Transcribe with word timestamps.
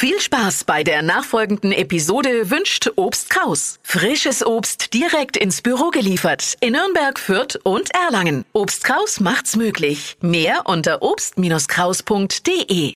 Viel 0.00 0.20
Spaß 0.20 0.62
bei 0.62 0.84
der 0.84 1.02
nachfolgenden 1.02 1.72
Episode 1.72 2.52
wünscht 2.52 2.88
Obst 2.94 3.30
Kraus. 3.30 3.80
Frisches 3.82 4.46
Obst 4.46 4.94
direkt 4.94 5.36
ins 5.36 5.60
Büro 5.60 5.90
geliefert 5.90 6.54
in 6.60 6.74
Nürnberg, 6.74 7.18
Fürth 7.18 7.58
und 7.64 7.90
Erlangen. 7.92 8.44
Obst 8.52 8.84
Kraus 8.84 9.18
macht's 9.18 9.56
möglich. 9.56 10.16
Mehr 10.20 10.60
unter 10.66 11.02
obst-kraus.de. 11.02 12.92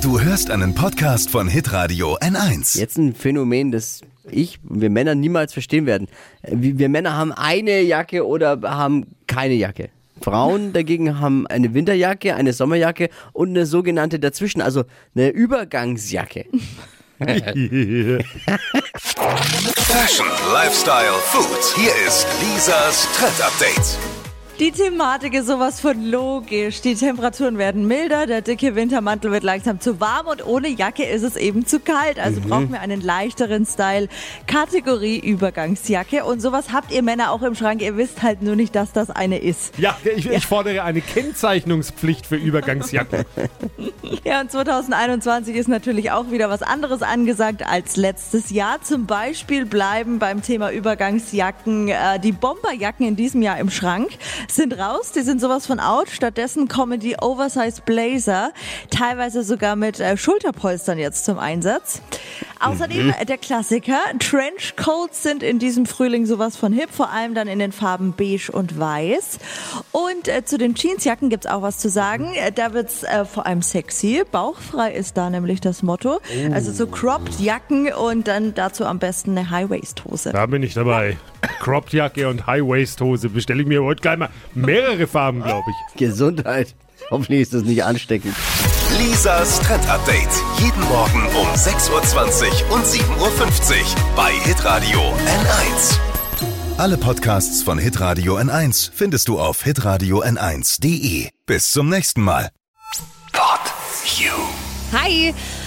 Du 0.00 0.18
hörst 0.18 0.50
einen 0.50 0.74
Podcast 0.74 1.28
von 1.28 1.46
Hitradio 1.46 2.16
N1. 2.16 2.78
Jetzt 2.78 2.96
ein 2.96 3.14
Phänomen, 3.14 3.70
das 3.70 4.00
ich, 4.30 4.58
wir 4.62 4.88
Männer 4.88 5.14
niemals 5.14 5.52
verstehen 5.52 5.84
werden. 5.84 6.08
Wir 6.42 6.78
wir 6.78 6.88
Männer 6.88 7.18
haben 7.18 7.32
eine 7.32 7.82
Jacke 7.82 8.26
oder 8.26 8.62
haben 8.62 9.08
keine 9.26 9.52
Jacke. 9.52 9.90
Frauen 10.24 10.72
dagegen 10.72 11.20
haben 11.20 11.46
eine 11.46 11.74
Winterjacke, 11.74 12.34
eine 12.34 12.54
Sommerjacke 12.54 13.10
und 13.34 13.50
eine 13.50 13.66
sogenannte 13.66 14.18
dazwischen, 14.18 14.62
also 14.62 14.84
eine 15.14 15.28
Übergangsjacke. 15.28 16.46
Fashion, 19.76 20.26
Lifestyle, 20.52 21.12
Food. 21.24 21.76
Hier 21.76 21.92
ist 22.06 22.26
Lisas 22.40 23.06
Trend 23.18 23.38
Update. 23.42 23.98
Die 24.60 24.70
Thematik 24.70 25.34
ist 25.34 25.48
sowas 25.48 25.80
von 25.80 26.00
logisch. 26.04 26.80
Die 26.80 26.94
Temperaturen 26.94 27.58
werden 27.58 27.88
milder, 27.88 28.26
der 28.26 28.40
dicke 28.40 28.76
Wintermantel 28.76 29.32
wird 29.32 29.42
langsam 29.42 29.80
zu 29.80 29.98
warm 29.98 30.28
und 30.28 30.46
ohne 30.46 30.68
Jacke 30.68 31.02
ist 31.02 31.24
es 31.24 31.34
eben 31.34 31.66
zu 31.66 31.80
kalt. 31.80 32.20
Also 32.20 32.40
brauchen 32.40 32.70
wir 32.70 32.80
einen 32.80 33.00
leichteren 33.00 33.66
Style. 33.66 34.08
Kategorie 34.46 35.18
Übergangsjacke. 35.18 36.24
Und 36.24 36.40
sowas 36.40 36.66
habt 36.72 36.92
ihr 36.92 37.02
Männer 37.02 37.32
auch 37.32 37.42
im 37.42 37.56
Schrank. 37.56 37.82
Ihr 37.82 37.96
wisst 37.96 38.22
halt 38.22 38.42
nur 38.42 38.54
nicht, 38.54 38.76
dass 38.76 38.92
das 38.92 39.10
eine 39.10 39.38
ist. 39.38 39.76
Ja, 39.76 39.98
ich, 40.04 40.30
ich 40.30 40.46
fordere 40.46 40.84
eine 40.84 41.00
Kennzeichnungspflicht 41.00 42.24
für 42.24 42.36
Übergangsjacken. 42.36 43.24
Ja, 44.22 44.40
und 44.40 44.50
2021 44.50 45.54
ist 45.54 45.68
natürlich 45.68 46.10
auch 46.10 46.30
wieder 46.30 46.48
was 46.48 46.62
anderes 46.62 47.02
angesagt 47.02 47.66
als 47.66 47.96
letztes 47.96 48.48
Jahr. 48.48 48.80
Zum 48.80 49.04
Beispiel 49.04 49.66
bleiben 49.66 50.18
beim 50.18 50.40
Thema 50.40 50.70
Übergangsjacken 50.70 51.88
äh, 51.88 52.18
die 52.20 52.32
Bomberjacken 52.32 53.06
in 53.06 53.16
diesem 53.16 53.42
Jahr 53.42 53.58
im 53.58 53.68
Schrank. 53.68 54.08
Sind 54.48 54.78
raus, 54.78 55.12
die 55.12 55.22
sind 55.22 55.40
sowas 55.40 55.66
von 55.66 55.80
out. 55.80 56.08
Stattdessen 56.10 56.68
kommen 56.68 57.00
die 57.00 57.16
Oversize 57.20 57.82
Blazer, 57.84 58.52
teilweise 58.90 59.42
sogar 59.42 59.76
mit 59.76 60.00
äh, 60.00 60.16
Schulterpolstern 60.16 60.98
jetzt 60.98 61.24
zum 61.24 61.38
Einsatz. 61.38 62.02
Außerdem 62.60 63.14
äh, 63.18 63.24
der 63.24 63.38
Klassiker, 63.38 63.98
Trenchcoats 64.18 65.22
sind 65.22 65.42
in 65.42 65.58
diesem 65.58 65.86
Frühling 65.86 66.26
sowas 66.26 66.56
von 66.56 66.72
hip, 66.72 66.90
vor 66.90 67.10
allem 67.10 67.34
dann 67.34 67.48
in 67.48 67.58
den 67.58 67.72
Farben 67.72 68.14
beige 68.16 68.50
und 68.52 68.78
weiß. 68.78 69.38
Und 69.92 70.28
äh, 70.28 70.44
zu 70.44 70.58
den 70.58 70.74
Jeansjacken 70.74 71.28
gibt's 71.30 71.46
auch 71.46 71.62
was 71.62 71.78
zu 71.78 71.88
sagen. 71.88 72.32
Äh, 72.34 72.52
da 72.52 72.72
wird's 72.72 73.02
äh, 73.02 73.24
vor 73.24 73.46
allem 73.46 73.62
sexy. 73.62 74.22
Bauchfrei 74.30 74.92
ist 74.92 75.16
da 75.16 75.30
nämlich 75.30 75.60
das 75.60 75.82
Motto. 75.82 76.20
Also 76.52 76.72
so 76.72 76.86
cropped 76.86 77.40
Jacken 77.40 77.92
und 77.92 78.28
dann 78.28 78.54
dazu 78.54 78.84
am 78.84 78.98
besten 78.98 79.36
eine 79.36 79.50
High-Waist-Hose. 79.50 80.32
Da 80.32 80.46
bin 80.46 80.62
ich 80.62 80.74
dabei. 80.74 81.16
Cropped-Jacke 81.64 82.28
und 82.28 82.46
High-Waist-Hose 82.46 83.30
bestelle 83.30 83.62
ich 83.62 83.66
mir 83.66 83.82
heute 83.82 84.02
gleich 84.02 84.18
mal 84.18 84.28
mehrere 84.54 85.06
Farben, 85.06 85.42
glaube 85.42 85.64
ich. 85.70 85.98
Gesundheit. 85.98 86.74
Hoffentlich 87.10 87.40
ist 87.40 87.54
das 87.54 87.62
nicht 87.62 87.82
ansteckend. 87.82 88.34
Lisas 88.98 89.60
Trend 89.60 89.88
Update. 89.88 90.28
Jeden 90.58 90.82
Morgen 90.82 91.22
um 91.28 91.46
6.20 91.54 92.68
Uhr 92.68 92.76
und 92.76 92.84
7.50 92.84 93.00
Uhr 93.18 94.14
bei 94.14 94.32
Hitradio 94.44 95.00
N1. 95.00 95.98
Alle 96.76 96.98
Podcasts 96.98 97.62
von 97.62 97.78
Hitradio 97.78 98.36
N1 98.36 98.90
findest 98.92 99.28
du 99.28 99.40
auf 99.40 99.64
hitradio 99.64 100.22
n1.de. 100.22 101.30
Bis 101.46 101.70
zum 101.70 101.88
nächsten 101.88 102.22
Mal. 102.22 102.50
Pod 103.32 103.60
You. 104.18 104.32
Hi, 104.92 105.34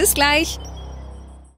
Bis 0.00 0.14
gleich. 0.14 0.58